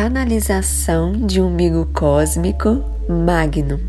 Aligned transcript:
canalização 0.00 1.10
de 1.26 1.40
umbigo 1.40 1.84
cósmico 1.92 2.84
Magnum. 3.08 3.80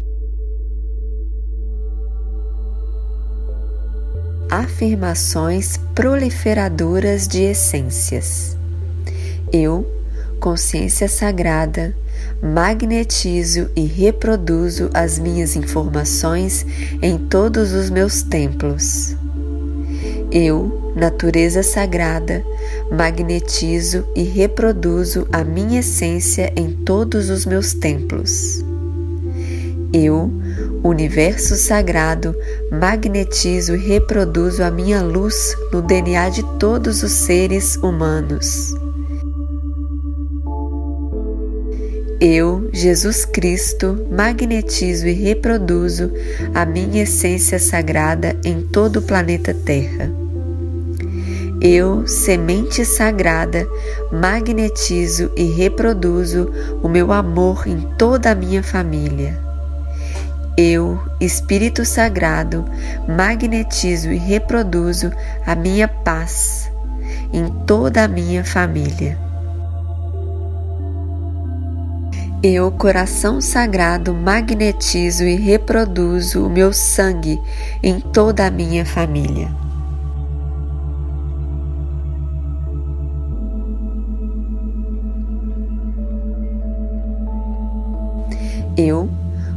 Afirmações 4.49 5.77
proliferadoras 5.93 7.27
de 7.27 7.43
essências. 7.43 8.57
Eu, 9.53 9.85
consciência 10.39 11.07
sagrada, 11.07 11.95
magnetizo 12.41 13.69
e 13.75 13.85
reproduzo 13.85 14.89
as 14.95 15.19
minhas 15.19 15.55
informações 15.55 16.65
em 17.03 17.19
todos 17.19 17.71
os 17.71 17.91
meus 17.91 18.23
templos. 18.23 19.15
Eu, 20.31 20.93
natureza 20.95 21.63
sagrada, 21.63 22.45
magnetizo 22.91 24.05
e 24.15 24.21
reproduzo 24.21 25.27
a 25.31 25.43
minha 25.43 25.79
essência 25.79 26.53
em 26.55 26.71
todos 26.71 27.31
os 27.31 27.47
meus 27.47 27.73
templos. 27.73 28.63
Eu, 29.91 30.31
universo 30.83 31.55
sagrado, 31.55 32.35
magnetizo 32.71 33.75
e 33.75 33.79
reproduzo 33.79 34.61
a 34.63 34.69
minha 34.69 35.01
luz 35.01 35.55
no 35.73 35.81
DNA 35.81 36.29
de 36.29 36.43
todos 36.59 37.01
os 37.01 37.11
seres 37.11 37.75
humanos. 37.77 38.75
Eu, 42.21 42.69
Jesus 42.71 43.25
Cristo, 43.25 44.05
magnetizo 44.11 45.07
e 45.07 45.13
reproduzo 45.13 46.11
a 46.53 46.65
minha 46.65 47.03
essência 47.03 47.57
sagrada 47.57 48.35
em 48.43 48.61
todo 48.61 48.97
o 48.97 49.01
planeta 49.01 49.53
Terra. 49.53 50.19
Eu, 51.61 52.07
semente 52.07 52.85
sagrada, 52.85 53.67
magnetizo 54.13 55.29
e 55.35 55.43
reproduzo 55.43 56.49
o 56.81 56.87
meu 56.87 57.11
amor 57.11 57.67
em 57.67 57.81
toda 57.97 58.31
a 58.31 58.35
minha 58.35 58.63
família. 58.63 59.37
Eu, 60.55 60.97
Espírito 61.19 61.83
Sagrado, 61.83 62.63
magnetizo 63.07 64.09
e 64.09 64.15
reproduzo 64.15 65.11
a 65.45 65.53
minha 65.53 65.87
paz 65.87 66.71
em 67.33 67.47
toda 67.65 68.05
a 68.05 68.07
minha 68.07 68.45
família. 68.45 69.17
Eu, 72.41 72.71
coração 72.71 73.41
sagrado, 73.41 74.13
magnetizo 74.13 75.25
e 75.25 75.35
reproduzo 75.35 76.45
o 76.45 76.49
meu 76.49 76.71
sangue 76.71 77.37
em 77.83 77.99
toda 77.99 78.47
a 78.47 78.49
minha 78.49 78.85
família. 78.85 79.68
Eu, 88.81 89.09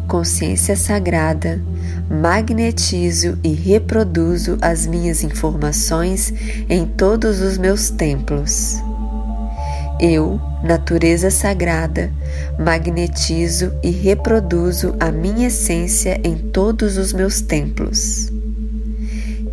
consciência 0.09 0.75
sagrada, 0.75 1.63
magnetizo 2.11 3.39
e 3.45 3.53
reproduzo 3.53 4.59
as 4.61 4.85
minhas 4.85 5.23
informações 5.23 6.35
em 6.69 6.85
todos 6.85 7.41
os 7.41 7.57
meus 7.57 7.89
templos. 7.89 8.83
Eu, 10.01 10.41
natureza 10.65 11.31
sagrada, 11.31 12.11
magnetizo 12.59 13.73
e 13.81 13.91
reproduzo 13.91 14.97
a 14.99 15.13
minha 15.13 15.47
essência 15.47 16.21
em 16.25 16.37
todos 16.37 16.97
os 16.97 17.13
meus 17.13 17.41
templos. 17.41 18.29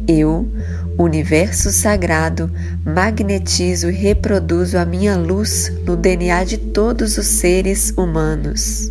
Eu, 0.08 0.52
universo 0.98 1.72
sagrado, 1.72 2.52
magnetizo 2.84 3.92
e 3.92 3.94
reproduzo 3.94 4.80
a 4.80 4.84
minha 4.84 5.16
luz 5.16 5.72
no 5.86 5.96
DNA 5.96 6.44
de 6.44 6.58
todos 6.58 7.20
os 7.20 7.28
seres 7.28 7.94
humanos. 7.96 8.90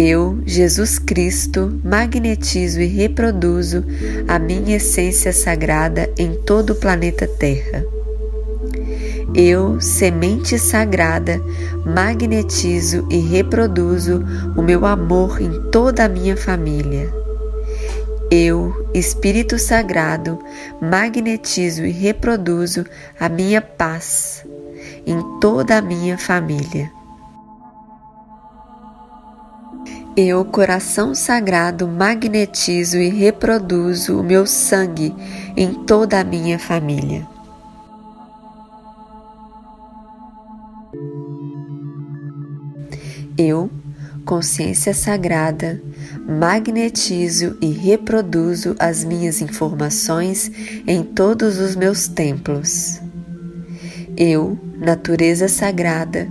Eu, 0.00 0.38
Jesus 0.46 0.96
Cristo, 0.96 1.80
magnetizo 1.82 2.80
e 2.80 2.86
reproduzo 2.86 3.84
a 4.28 4.38
minha 4.38 4.76
essência 4.76 5.32
sagrada 5.32 6.08
em 6.16 6.34
todo 6.34 6.70
o 6.70 6.76
planeta 6.76 7.26
Terra. 7.26 7.84
Eu, 9.34 9.80
semente 9.80 10.56
sagrada, 10.56 11.42
magnetizo 11.84 13.08
e 13.10 13.18
reproduzo 13.18 14.24
o 14.56 14.62
meu 14.62 14.86
amor 14.86 15.42
em 15.42 15.68
toda 15.72 16.04
a 16.04 16.08
minha 16.08 16.36
família. 16.36 17.12
Eu, 18.30 18.88
Espírito 18.94 19.58
Sagrado, 19.58 20.38
magnetizo 20.80 21.84
e 21.84 21.90
reproduzo 21.90 22.86
a 23.18 23.28
minha 23.28 23.60
paz 23.60 24.46
em 25.04 25.20
toda 25.40 25.76
a 25.76 25.82
minha 25.82 26.16
família. 26.16 26.97
Eu, 30.20 30.44
coração 30.44 31.14
sagrado, 31.14 31.86
magnetizo 31.86 32.96
e 32.96 33.08
reproduzo 33.08 34.18
o 34.18 34.24
meu 34.24 34.46
sangue 34.46 35.14
em 35.56 35.72
toda 35.72 36.18
a 36.18 36.24
minha 36.24 36.58
família. 36.58 37.24
Eu, 43.38 43.70
consciência 44.24 44.92
sagrada, 44.92 45.80
magnetizo 46.28 47.56
e 47.60 47.70
reproduzo 47.70 48.74
as 48.76 49.04
minhas 49.04 49.40
informações 49.40 50.50
em 50.84 51.04
todos 51.04 51.60
os 51.60 51.76
meus 51.76 52.08
templos. 52.08 53.00
Eu, 54.16 54.58
natureza 54.80 55.46
sagrada, 55.46 56.26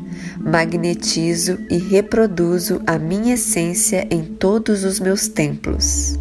magnetizo 0.48 1.60
e 1.70 1.78
reproduzo 1.78 2.82
a 2.88 2.98
minha 2.98 3.34
essência 3.34 4.08
em 4.10 4.24
todos 4.24 4.86
os 4.86 4.98
meus 4.98 5.28
templos. 5.28 6.18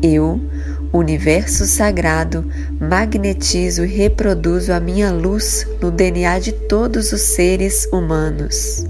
Eu, 0.00 0.40
universo 0.92 1.66
sagrado, 1.66 2.44
magnetizo 2.80 3.84
e 3.84 3.88
reproduzo 3.88 4.72
a 4.72 4.78
minha 4.78 5.10
luz 5.10 5.66
no 5.80 5.90
DNA 5.90 6.38
de 6.38 6.52
todos 6.52 7.12
os 7.12 7.20
seres 7.20 7.88
humanos. 7.92 8.86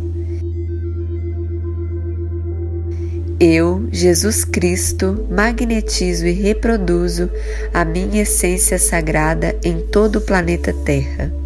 Eu, 3.41 3.89
Jesus 3.91 4.45
Cristo, 4.45 5.27
magnetizo 5.31 6.27
e 6.27 6.33
reproduzo 6.33 7.31
a 7.73 7.83
minha 7.83 8.23
essência 8.23 8.79
sagrada 8.79 9.57
em 9.65 9.81
todo 9.81 10.17
o 10.17 10.21
planeta 10.21 10.73
Terra. 10.85 11.42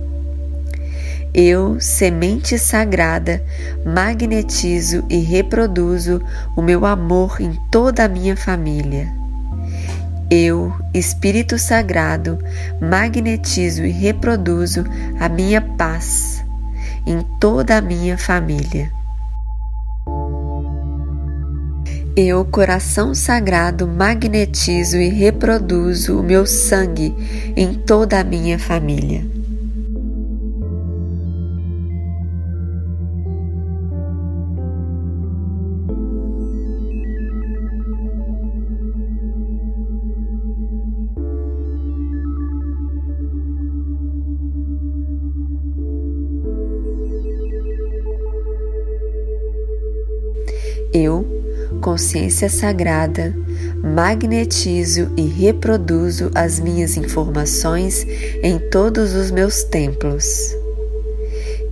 Eu, 1.38 1.78
semente 1.78 2.58
sagrada, 2.58 3.44
magnetizo 3.84 5.04
e 5.10 5.18
reproduzo 5.18 6.22
o 6.56 6.62
meu 6.62 6.86
amor 6.86 7.36
em 7.42 7.52
toda 7.70 8.06
a 8.06 8.08
minha 8.08 8.34
família. 8.34 9.12
Eu, 10.30 10.72
Espírito 10.94 11.58
Sagrado, 11.58 12.38
magnetizo 12.80 13.84
e 13.84 13.90
reproduzo 13.90 14.82
a 15.20 15.28
minha 15.28 15.60
paz 15.60 16.42
em 17.06 17.20
toda 17.38 17.76
a 17.76 17.82
minha 17.82 18.16
família. 18.16 18.90
Eu, 22.16 22.46
coração 22.46 23.14
sagrado, 23.14 23.86
magnetizo 23.86 24.96
e 24.96 25.10
reproduzo 25.10 26.18
o 26.18 26.22
meu 26.22 26.46
sangue 26.46 27.14
em 27.54 27.74
toda 27.74 28.20
a 28.20 28.24
minha 28.24 28.58
família. 28.58 29.35
Eu, 50.92 51.26
consciência 51.80 52.48
sagrada, 52.48 53.34
magnetizo 53.82 55.10
e 55.16 55.22
reproduzo 55.22 56.30
as 56.34 56.58
minhas 56.60 56.96
informações 56.96 58.06
em 58.42 58.58
todos 58.70 59.14
os 59.14 59.30
meus 59.30 59.64
templos. 59.64 60.54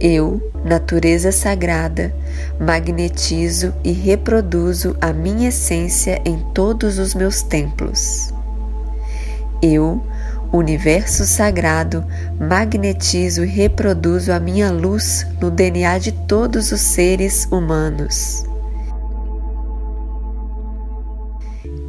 Eu, 0.00 0.52
natureza 0.64 1.30
sagrada, 1.30 2.14
magnetizo 2.60 3.72
e 3.84 3.92
reproduzo 3.92 4.96
a 5.00 5.12
minha 5.12 5.48
essência 5.48 6.20
em 6.24 6.38
todos 6.52 6.98
os 6.98 7.14
meus 7.14 7.42
templos. 7.42 8.32
Eu, 9.62 10.02
universo 10.52 11.24
sagrado, 11.24 12.04
magnetizo 12.38 13.44
e 13.44 13.46
reproduzo 13.46 14.32
a 14.32 14.38
minha 14.38 14.70
luz 14.70 15.26
no 15.40 15.50
DNA 15.50 15.98
de 15.98 16.12
todos 16.12 16.70
os 16.70 16.80
seres 16.80 17.48
humanos. 17.50 18.44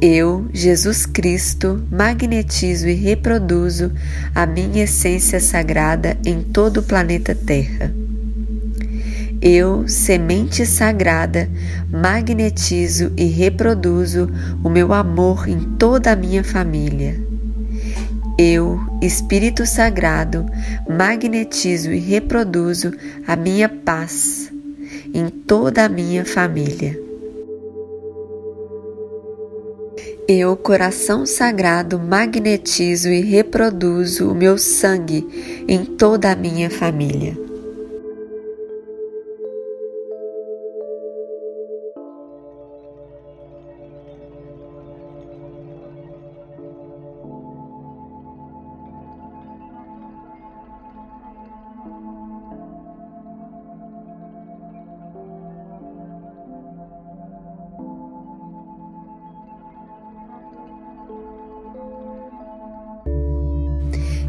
Eu, 0.00 0.46
Jesus 0.52 1.06
Cristo, 1.06 1.82
magnetizo 1.90 2.86
e 2.86 2.92
reproduzo 2.92 3.90
a 4.34 4.44
minha 4.44 4.84
essência 4.84 5.40
sagrada 5.40 6.18
em 6.22 6.42
todo 6.42 6.80
o 6.80 6.82
planeta 6.82 7.34
Terra. 7.34 7.90
Eu, 9.40 9.88
semente 9.88 10.66
sagrada, 10.66 11.48
magnetizo 11.90 13.10
e 13.16 13.24
reproduzo 13.24 14.30
o 14.62 14.68
meu 14.68 14.92
amor 14.92 15.48
em 15.48 15.60
toda 15.60 16.12
a 16.12 16.16
minha 16.16 16.44
família. 16.44 17.18
Eu, 18.38 18.78
Espírito 19.00 19.64
Sagrado, 19.64 20.44
magnetizo 20.86 21.90
e 21.90 21.98
reproduzo 21.98 22.92
a 23.26 23.34
minha 23.34 23.66
paz 23.66 24.52
em 25.14 25.30
toda 25.30 25.86
a 25.86 25.88
minha 25.88 26.22
família. 26.22 27.05
Eu, 30.28 30.56
coração 30.56 31.24
sagrado, 31.24 32.00
magnetizo 32.00 33.08
e 33.08 33.20
reproduzo 33.20 34.28
o 34.28 34.34
meu 34.34 34.58
sangue 34.58 35.64
em 35.68 35.84
toda 35.84 36.32
a 36.32 36.34
minha 36.34 36.68
família. 36.68 37.45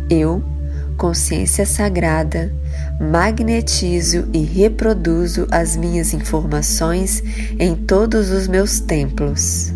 Eu, 0.09 0.41
consciência 0.97 1.65
sagrada, 1.65 2.51
magnetizo 2.99 4.27
e 4.33 4.39
reproduzo 4.39 5.47
as 5.51 5.75
minhas 5.75 6.13
informações 6.13 7.21
em 7.59 7.75
todos 7.75 8.31
os 8.31 8.47
meus 8.47 8.79
templos. 8.79 9.73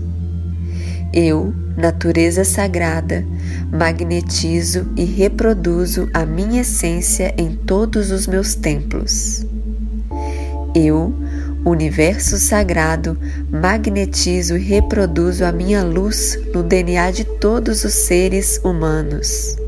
Eu, 1.14 1.54
natureza 1.76 2.46
sagrada, 2.46 3.26
magnetizo 3.72 4.88
e 4.96 5.04
reproduzo 5.04 6.10
a 6.14 6.26
minha 6.26 6.62
essência 6.62 7.34
em 7.38 7.56
todos 7.56 8.12
os 8.12 8.26
meus 8.26 8.56
templos. 8.56 9.46
Eu, 10.74 11.14
universo 11.66 12.38
sagrado, 12.38 13.18
magnetizo 13.50 14.56
e 14.56 14.60
reproduzo 14.60 15.44
a 15.44 15.52
minha 15.52 15.84
luz 15.84 16.40
no 16.54 16.64
DNA 16.64 17.12
de 17.12 17.26
todos 17.26 17.84
os 17.84 17.94
seres 17.94 18.60
humanos. 18.64 19.61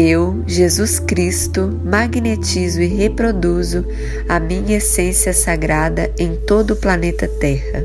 Eu, 0.00 0.44
Jesus 0.46 1.00
Cristo, 1.00 1.76
magnetizo 1.84 2.80
e 2.80 2.86
reproduzo 2.86 3.84
a 4.28 4.38
minha 4.38 4.76
essência 4.76 5.32
sagrada 5.32 6.08
em 6.16 6.36
todo 6.36 6.74
o 6.74 6.76
planeta 6.76 7.26
Terra. 7.26 7.84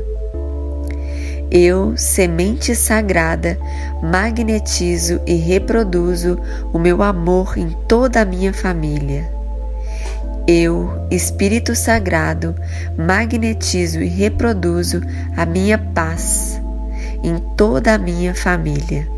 Eu, 1.50 1.96
semente 1.96 2.72
sagrada, 2.76 3.58
magnetizo 4.00 5.20
e 5.26 5.34
reproduzo 5.34 6.38
o 6.72 6.78
meu 6.78 7.02
amor 7.02 7.58
em 7.58 7.70
toda 7.88 8.20
a 8.20 8.24
minha 8.24 8.54
família. 8.54 9.28
Eu, 10.46 10.88
Espírito 11.10 11.74
Sagrado, 11.74 12.54
magnetizo 12.96 14.00
e 14.00 14.06
reproduzo 14.06 15.00
a 15.36 15.44
minha 15.44 15.78
paz 15.78 16.62
em 17.24 17.40
toda 17.56 17.92
a 17.92 17.98
minha 17.98 18.32
família. 18.36 19.13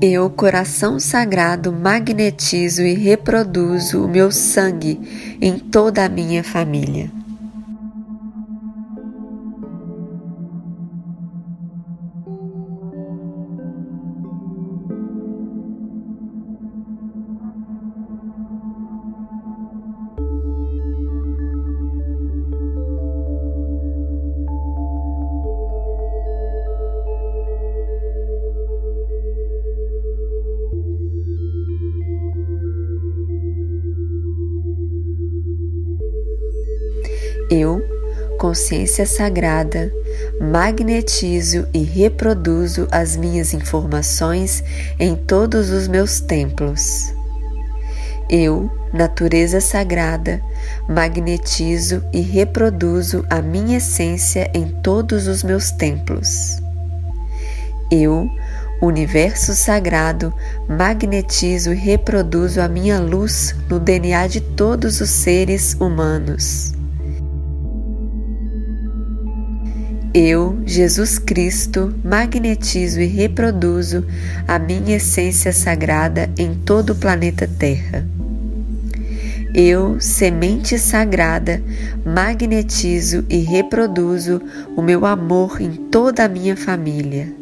Eu, 0.00 0.30
coração 0.30 1.00
sagrado, 1.00 1.72
magnetizo 1.72 2.82
e 2.82 2.94
reproduzo 2.94 4.04
o 4.04 4.08
meu 4.08 4.30
sangue 4.30 5.36
em 5.40 5.58
toda 5.58 6.04
a 6.04 6.08
minha 6.08 6.44
família. 6.44 7.17
Eu, 37.50 37.82
consciência 38.38 39.06
sagrada, 39.06 39.90
magnetizo 40.38 41.66
e 41.72 41.82
reproduzo 41.82 42.86
as 42.90 43.16
minhas 43.16 43.54
informações 43.54 44.62
em 44.98 45.16
todos 45.16 45.70
os 45.70 45.88
meus 45.88 46.20
templos. 46.20 47.12
Eu, 48.28 48.70
natureza 48.92 49.60
sagrada, 49.60 50.42
magnetizo 50.86 52.04
e 52.12 52.20
reproduzo 52.20 53.24
a 53.30 53.40
minha 53.40 53.78
essência 53.78 54.50
em 54.52 54.68
todos 54.82 55.26
os 55.26 55.42
meus 55.42 55.70
templos. 55.70 56.60
Eu, 57.90 58.28
universo 58.82 59.54
sagrado, 59.54 60.34
magnetizo 60.68 61.72
e 61.72 61.76
reproduzo 61.76 62.60
a 62.60 62.68
minha 62.68 63.00
luz 63.00 63.56
no 63.70 63.80
DNA 63.80 64.26
de 64.26 64.42
todos 64.42 65.00
os 65.00 65.08
seres 65.08 65.72
humanos. 65.80 66.77
Eu, 70.20 70.58
Jesus 70.66 71.16
Cristo, 71.16 71.94
magnetizo 72.04 73.00
e 73.00 73.06
reproduzo 73.06 74.04
a 74.48 74.58
minha 74.58 74.96
essência 74.96 75.52
sagrada 75.52 76.28
em 76.36 76.56
todo 76.56 76.90
o 76.90 76.96
planeta 76.96 77.48
Terra. 77.56 78.04
Eu, 79.54 80.00
semente 80.00 80.76
sagrada, 80.76 81.62
magnetizo 82.04 83.24
e 83.30 83.38
reproduzo 83.38 84.42
o 84.76 84.82
meu 84.82 85.06
amor 85.06 85.60
em 85.60 85.70
toda 85.70 86.24
a 86.24 86.28
minha 86.28 86.56
família. 86.56 87.32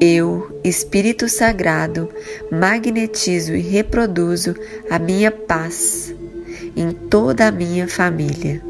Eu, 0.00 0.58
Espírito 0.64 1.28
Sagrado, 1.28 2.08
magnetizo 2.50 3.54
e 3.54 3.60
reproduzo 3.60 4.54
a 4.90 4.98
minha 4.98 5.30
paz 5.30 6.14
em 6.74 6.92
toda 6.92 7.46
a 7.46 7.52
minha 7.52 7.86
família. 7.86 8.62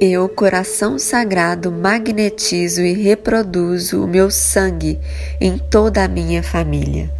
Eu, 0.00 0.28
coração 0.28 0.96
sagrado, 0.96 1.72
magnetizo 1.72 2.82
e 2.82 2.92
reproduzo 2.92 4.04
o 4.04 4.06
meu 4.06 4.30
sangue 4.30 4.96
em 5.40 5.58
toda 5.58 6.04
a 6.04 6.08
minha 6.08 6.40
família. 6.40 7.10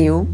Eu, 0.00 0.28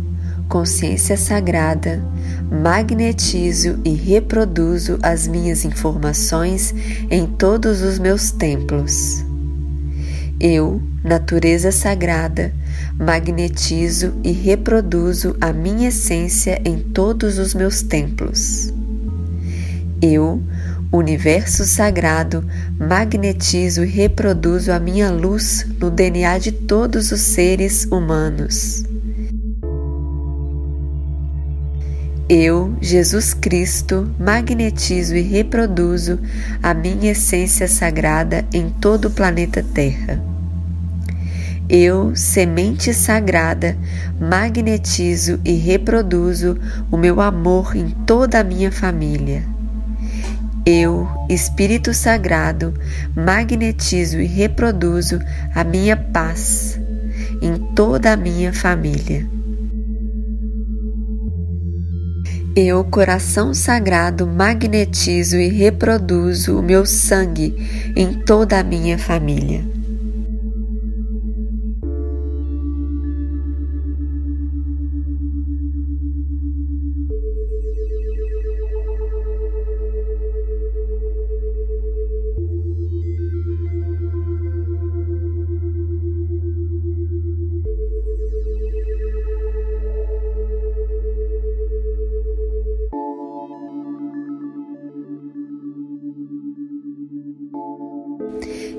consciência 0.47 1.16
sagrada, 1.16 2.04
magnetizo 2.50 3.80
e 3.83 3.94
reproduzo 3.94 4.99
as 5.02 5.26
minhas 5.26 5.64
informações 5.64 6.75
em 7.11 7.26
todos 7.26 7.80
os 7.80 7.99
meus 7.99 8.30
templos. 8.30 9.25
Eu, 10.38 10.83
natureza 11.02 11.73
sagrada, 11.73 12.52
magnetizo 12.99 14.12
e 14.23 14.33
reproduzo 14.33 15.35
a 15.40 15.50
minha 15.50 15.88
essência 15.88 16.61
em 16.62 16.78
todos 16.78 17.38
os 17.38 17.54
meus 17.54 17.80
templos. 17.80 18.71
Eu, 20.02 20.42
universo 20.92 21.64
sagrado, 21.64 22.47
magnetizo 22.78 23.83
e 23.83 23.87
reproduzo 23.87 24.71
a 24.73 24.78
minha 24.78 25.11
luz 25.11 25.66
no 25.80 25.90
DNA 25.90 26.37
de 26.37 26.52
todos 26.52 27.11
os 27.11 27.23
seres 27.23 27.87
humanos. 27.90 28.85
Eu, 32.28 32.75
Jesus 32.81 33.35
Cristo, 33.35 34.11
magnetizo 34.19 35.14
e 35.14 35.21
reproduzo 35.21 36.19
a 36.62 36.73
minha 36.73 37.12
essência 37.12 37.69
sagrada 37.69 38.47
em 38.50 38.71
todo 38.71 39.09
o 39.09 39.11
planeta 39.11 39.62
Terra. 39.62 40.23
Eu, 41.69 42.16
semente 42.16 42.95
sagrada, 42.95 43.76
magnetizo 44.19 45.38
e 45.45 45.52
reproduzo 45.52 46.59
o 46.90 46.97
meu 46.97 47.21
amor 47.21 47.76
em 47.76 47.90
toda 47.90 48.40
a 48.40 48.45
minha 48.45 48.73
família. 48.73 49.43
Eu, 50.64 51.07
Espírito 51.28 51.93
Sagrado, 51.93 52.73
magnetizo 53.14 54.19
e 54.19 54.25
reproduzo 54.25 55.21
a 55.54 55.62
minha 55.62 55.95
paz 55.95 56.81
em 57.43 57.59
toda 57.75 58.14
a 58.14 58.16
minha 58.16 58.50
família. 58.50 59.34
Eu, 62.56 62.84
coração 62.84 63.52
sagrado, 63.52 64.28
magnetizo 64.28 65.37
e 65.37 65.49
reproduzo 65.49 66.56
o 66.56 66.62
meu 66.62 66.87
sangue 66.87 67.52
em 67.96 68.12
toda 68.12 68.61
a 68.61 68.62
minha 68.62 68.96
família. 68.96 69.74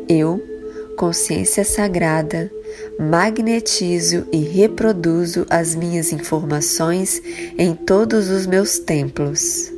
Eu, 0.08 0.42
consciência 0.96 1.64
sagrada, 1.64 2.52
magnetizo 3.00 4.28
e 4.32 4.38
reproduzo 4.38 5.46
as 5.50 5.74
minhas 5.74 6.14
informações 6.14 7.22
em 7.58 7.74
todos 7.74 8.30
os 8.30 8.46
meus 8.46 8.78
templos. 8.78 9.72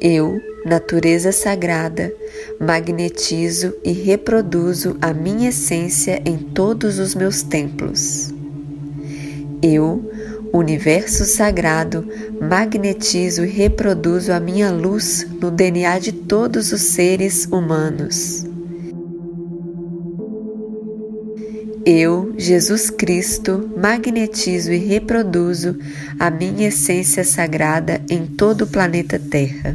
Eu, 0.00 0.40
natureza 0.64 1.32
sagrada, 1.32 2.12
magnetizo 2.60 3.74
e 3.82 3.90
reproduzo 3.90 4.96
a 5.02 5.12
minha 5.12 5.48
essência 5.48 6.22
em 6.24 6.38
todos 6.38 7.00
os 7.00 7.14
meus 7.16 7.42
templos. 7.42 8.32
Eu, 9.60 10.08
universo 10.52 11.24
sagrado, 11.24 12.06
magnetizo 12.40 13.44
e 13.44 13.48
reproduzo 13.48 14.32
a 14.32 14.38
minha 14.38 14.70
luz 14.70 15.26
no 15.40 15.50
DNA 15.50 15.98
de 15.98 16.12
todos 16.12 16.70
os 16.70 16.82
seres 16.82 17.46
humanos. 17.46 18.47
Eu, 21.90 22.34
Jesus 22.36 22.90
Cristo, 22.90 23.72
magnetizo 23.74 24.70
e 24.70 24.76
reproduzo 24.76 25.74
a 26.18 26.30
minha 26.30 26.68
essência 26.68 27.24
sagrada 27.24 28.02
em 28.10 28.26
todo 28.26 28.64
o 28.64 28.66
planeta 28.66 29.18
Terra. 29.18 29.74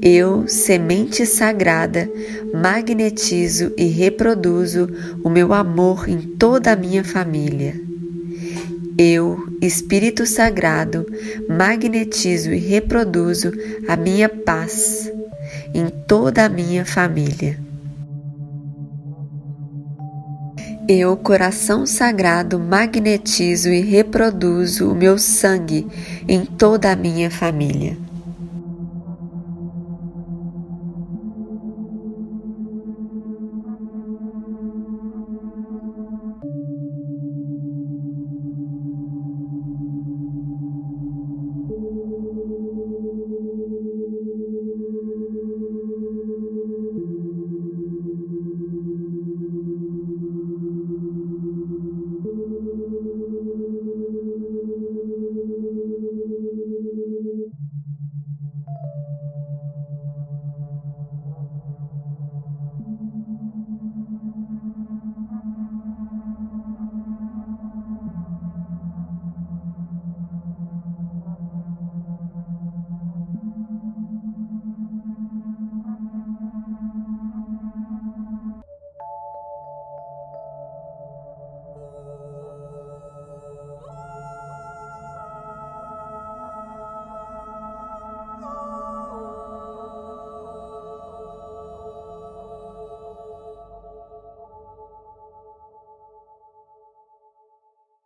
Eu, 0.00 0.48
semente 0.48 1.26
sagrada, 1.26 2.10
magnetizo 2.54 3.74
e 3.76 3.88
reproduzo 3.88 4.88
o 5.22 5.28
meu 5.28 5.52
amor 5.52 6.08
em 6.08 6.22
toda 6.22 6.72
a 6.72 6.76
minha 6.76 7.04
família. 7.04 7.78
Eu, 8.96 9.46
Espírito 9.60 10.24
Sagrado, 10.24 11.04
magnetizo 11.46 12.50
e 12.54 12.58
reproduzo 12.58 13.52
a 13.86 13.98
minha 13.98 14.30
paz 14.30 15.12
em 15.74 15.90
toda 16.08 16.46
a 16.46 16.48
minha 16.48 16.86
família. 16.86 17.63
Eu, 20.86 21.16
coração 21.16 21.86
sagrado, 21.86 22.60
magnetizo 22.60 23.70
e 23.70 23.80
reproduzo 23.80 24.90
o 24.90 24.94
meu 24.94 25.16
sangue 25.16 25.86
em 26.28 26.44
toda 26.44 26.92
a 26.92 26.96
minha 26.96 27.30
família. 27.30 28.03